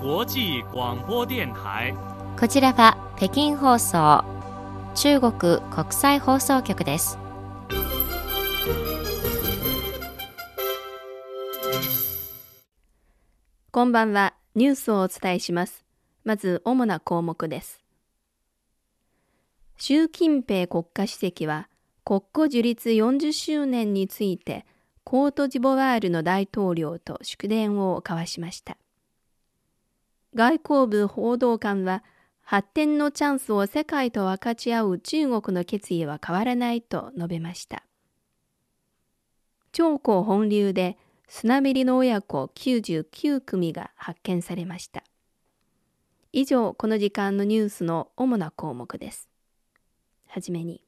[0.00, 1.92] 国際广播電台。
[2.38, 4.24] こちらは北京放送
[4.94, 7.18] 中国国際放送局です。
[13.72, 15.84] こんばんはニュースをお伝えします。
[16.22, 17.82] まず主な項目です。
[19.78, 21.68] 習近平国家主席は
[22.04, 24.64] 国庫樹立40周年について
[25.02, 28.76] コートジボワールの大統領と祝電を交わしました
[30.38, 32.04] 外交部報道官は
[32.42, 37.82] 発展のチャンスを世界と分かち合う中国の決意は変わらないと述べました。
[39.72, 45.02] 長江本流でスナメリの親子99組が発見されました。
[46.32, 49.28] 以上この時間のニュースの主な項目です。
[50.28, 50.84] はじめに。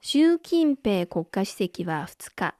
[0.00, 2.54] 習近平国家主席は2日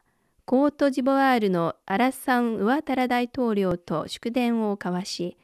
[0.51, 5.37] コートジボワールのアラッサン・ウアタラ大統領と祝電を交わし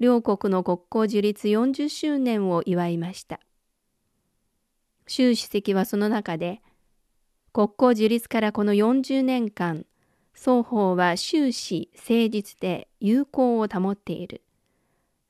[0.00, 3.40] 両国の国交樹立40周年を祝いました。
[5.06, 6.62] 習主席はその中で
[7.52, 9.84] 国交樹立からこの40年間
[10.32, 14.40] 双方は終始誠実で友好を保っている。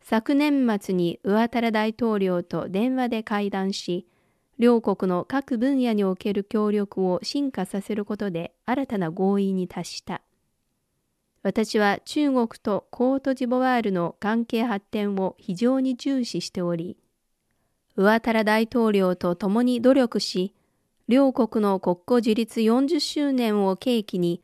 [0.00, 4.06] 昨年末にウアタラ大統領と電話で会談し
[4.58, 10.22] 両国の各分野における協力を進化させることで新たな合意に達した。
[11.42, 16.96] 私は中国とコートジボワールの関係発展を非常に重視しており、
[17.96, 20.54] ウアタラ大統領と共に努力し、
[21.06, 24.42] 両国の国交樹立40周年を契機に、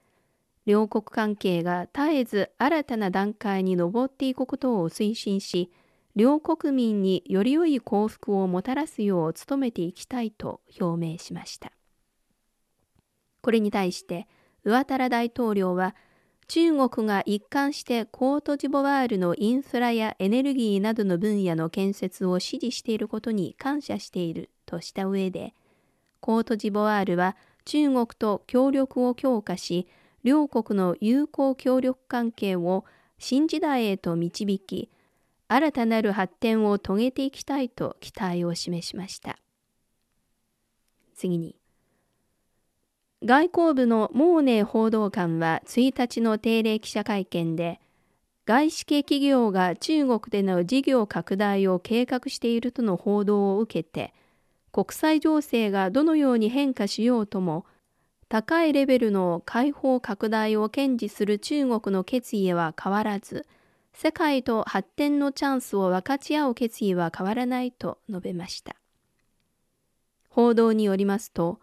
[0.67, 5.71] 両国関係が絶えず新たな段階に上っていくことを推進し、
[6.17, 11.73] 両国民により良い幸福をもたらすよう努めていきたいと表明しました。
[13.41, 14.29] これに対して、
[14.65, 15.95] ウアタラ大統領は、
[16.47, 25.55] 中国が一貫してコートジボワールのインフラやエネルギーなどの分野の建設を支持していることに感謝しているとした上で、
[26.21, 29.89] コートジボワールは中国と協力を強化し、
[30.23, 32.85] 両国の友好協力関係を
[33.19, 34.91] 新時代へと導き、
[35.49, 39.39] 新たなる発展を遂げていきたいと期待を示しました。
[41.15, 41.57] 次に、
[43.23, 47.81] 外交部のモーネ報道官は1日の定例記者会見で、
[48.47, 54.13] 外資系企業が中国での事業拡大を計画しているとの報道を受けて、
[54.73, 57.65] 国際情勢がどのように変化しようとも、
[58.29, 63.47] 高いレベルの開放拡大を堅持する中国の決意は変わらず、
[63.95, 68.77] 世界と発展のチャンスを分かち合う決意は変わらないと述べました。
[70.29, 71.61] 報道によりますと、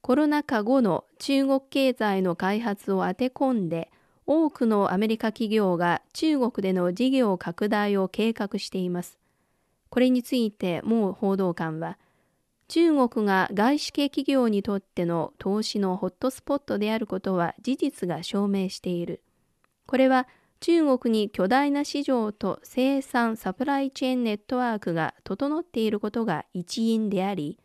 [0.00, 3.90] コロナ禍後の中国経済の開発を当て込んで、
[4.26, 9.18] 多くのアメリカ企業が中国での事業拡大を計画しています。
[9.90, 11.98] これについて、もう報道官は、
[12.68, 19.22] 中国が外資系企業にとっての投資のホットスポットであることは事実が証明している。
[19.86, 20.26] これは
[20.66, 27.58] 中国に巨大な市場と生産サプライチェーンネットワークが整っていることが一因であり、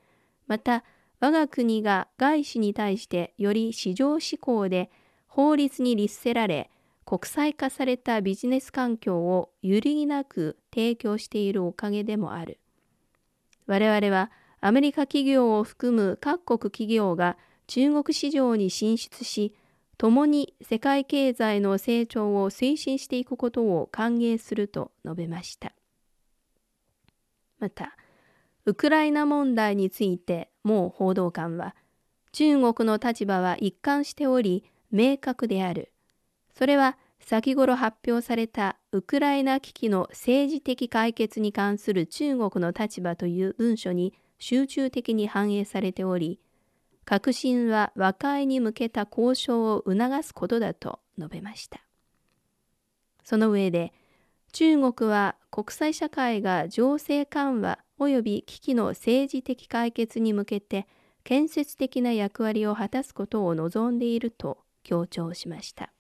[0.47, 0.83] また
[1.21, 4.91] 我が国が外資に対してより市場志向で
[5.27, 6.69] 法律に律せられ、
[7.05, 12.59] 国際化されたビジネス環境を揺るぎなく提供しているおかげでもある。
[13.66, 14.29] 我々は
[14.59, 17.37] アメリカ企業を含む各国企業が
[17.67, 19.55] 中国市場に進出し、
[19.99, 25.73] 共に世界経済の成長を推進していくことを歓迎すると述べました。
[27.59, 27.97] また、
[28.65, 31.75] ウクライナ問題についてもう報道官は、
[32.31, 35.91] 中国の立場は一貫しており、明確である。
[36.57, 46.40] それは先頃発表されたウクライナ危機の政治的解決に関する中国の立場という文書に集中的に反映されており、
[47.09, 51.82] 革新は和解に向けた交渉を促すことだと述べました。
[53.23, 53.94] その上で、
[54.52, 60.88] 中国は国際社会が情勢緩和及び危機の政治的解決に向けて
[61.23, 65.91] 建設的な役割を果たすことを望んでいると強調しました。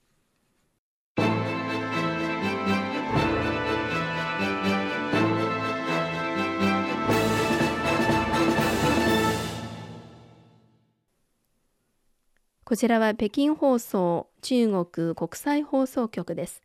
[12.69, 16.61] こちらは北京放送中国国際放送局です。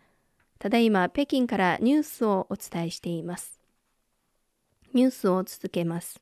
[0.58, 3.58] ただいま北京からニュースをお伝えしています。
[4.92, 6.20] ニュースを続けます。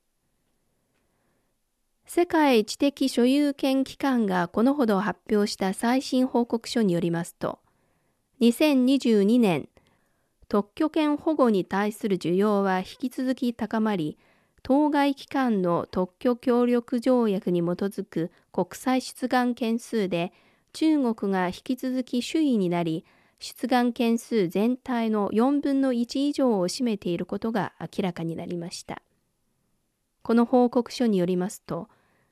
[2.06, 7.58] 世界知的所有権機関がこのほど発表した最新報告書によりますと、
[8.40, 9.68] 2022年、
[10.46, 14.16] 特許権保護に対する需要は引き続き高まり、
[14.62, 20.32] 当該機関の特許協力条約に基づく国際出願件数で
[20.72, 23.04] 中国が引き続き首位になり、
[23.40, 29.02] 出願件数全体の4分の1以上を占めていることが明らかになりました。
[30.22, 31.88] この報告書によりますと、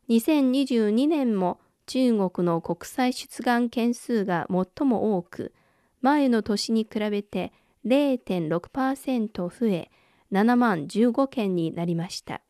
[0.09, 5.53] 2022年も中国の国際出願件数が最も多く、
[6.01, 7.53] 前の年に比べて
[7.85, 9.91] 0.6%増え、
[10.33, 12.41] 7万15件になりました。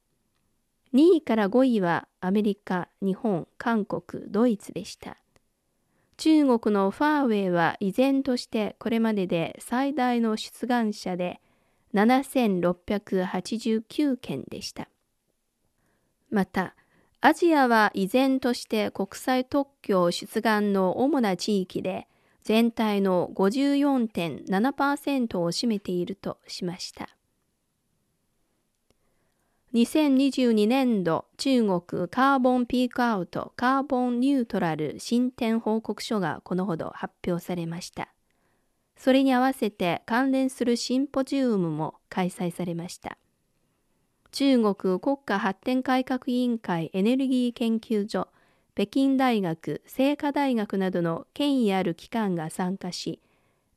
[0.92, 5.16] 2位から5位はアメリカ、日本、韓国、ドイツでした。
[6.16, 11.40] 中国のファーウェイは依然としてこれまでで最大の出願者で
[11.94, 14.88] 7689件でした。
[16.28, 16.74] また、
[17.22, 22.08] アジアは依然として国際特許出願の主な地域で
[22.42, 27.08] 全体の54.7%を占めているとしました。
[29.72, 38.08] 2022年度中国カーボンピークアウトカーボンニュートラル進展報告書がこのほど発表されました。
[38.96, 43.16] それに合わせて関連するシンポジウムも開催されました。
[44.32, 48.26] 中国国家発展改革委員会エネルギー研究所、
[48.74, 53.20] 北京大学、清華大学などの権威ある機関が参加し、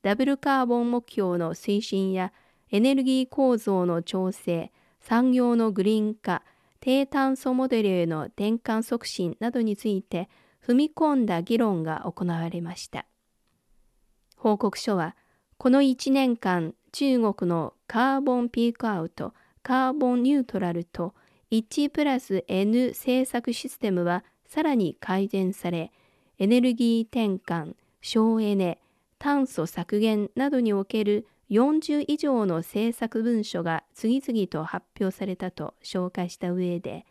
[0.02, 2.34] ダブルカーボン目標の推進や
[2.72, 4.72] エネルギー構造の調整、
[5.04, 6.44] 産業のグリーン化、
[6.80, 10.30] 低炭素モデルへの転換促進などについて
[10.66, 13.06] 踏み込んだ議論が行われました。
[14.38, 15.16] 報告書は、
[15.58, 21.14] この1年間、中国のカーボンピークアウト、カーボンニュートラルと
[21.52, 25.92] 1プラス N 政策システムはさらに改善され、
[26.40, 28.80] エネルギー転換、省エネ、
[29.20, 37.06] 炭素削減などにおける40以上の政策文書が次々と発表されたと紹介した上で、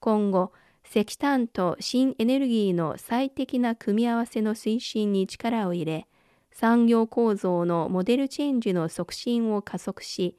[0.00, 0.52] 今後、
[0.84, 6.06] 石炭と新エネルギーの最適な組み合わせの推進に力を入れ、
[6.50, 10.36] 産業構造のモデルチェンジの促進を加速し、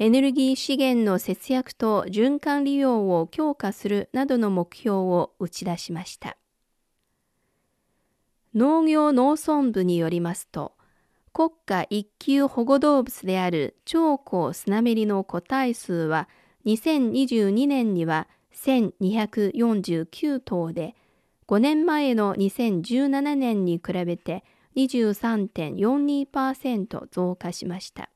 [0.00, 6.36] エネルギー資源の節約と循環利用を強化するなどの目標を打ち出しました。
[8.54, 10.72] 農業農村部によりますと、
[11.38, 16.28] 国家一級保護動物である長江スナメリの個体数は
[16.66, 20.96] 2022年には1249頭で
[21.46, 24.42] 5年前の2017年に比べて
[24.74, 28.10] 23.42%増加しました。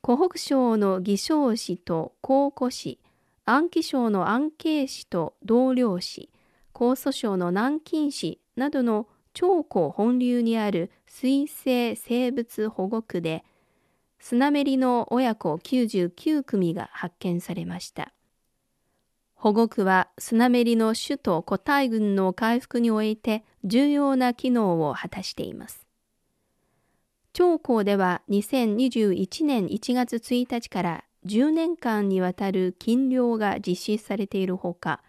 [0.00, 2.98] 湖北省の義省市と江古市、
[3.44, 6.30] 安徽省の安慶市と同僚市、
[6.72, 13.44] 江蘇省の南京市などの長江本流にある水生生物保護区で、
[14.20, 18.12] スナメリの親子99組が発見されました。
[19.34, 25.88] 保護区はスナメリの首都古代群の回復において重要な機能を果たしています。
[27.32, 35.02] 長江では2021年1月1日から10年間にわたる禁漁が実施されているほか、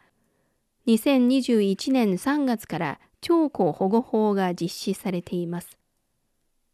[0.88, 5.79] 2021年3月から長江保護法が実施されています。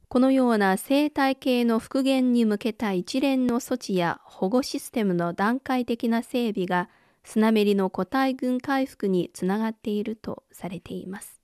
[0.08, 6.90] このような生態系の復元に向けた一連の措置や保護システムの段階的な整備が
[7.24, 11.42] スナメリの個体群回復につながっているとされています。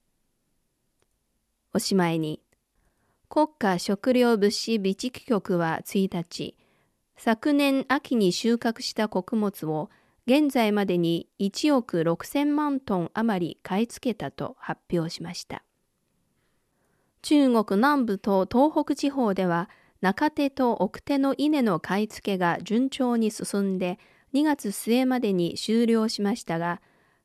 [1.74, 2.42] おしまいに、
[3.30, 6.56] 国家食糧物資備蓄局は1日、
[7.18, 9.90] 昨年秋に収穫した穀物を
[10.28, 15.64] 現在までに1億6000万トン余り買い付けたと発表しました。
[17.22, 19.70] 中国南部と東北地方では
[20.02, 24.00] 中手と奥手の稲の買い付けが順調に進んで
[24.34, 26.82] 2月末までに終了しましたが、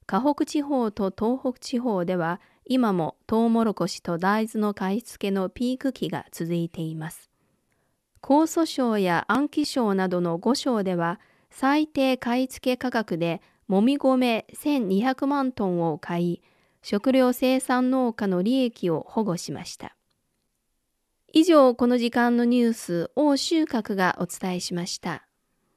[0.07, 7.31] 河北地方と東北地方では今もトウモロコシと大豆の買い付けのピーク期が続いています。
[8.23, 16.43] 江蘇省や安徽省などの5省では最低買い付け価格でもみ米1200万トンを買い、
[16.89, 19.97] 食料生産農家の利益を保護しました。
[21.33, 25.26] 以上、この時間のニュース、欧州閣がお伝えしました。